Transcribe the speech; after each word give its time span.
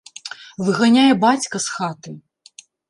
Выганяе 0.69 1.13
бацька 1.27 1.57
з 1.69 1.79
хаты. 1.79 2.19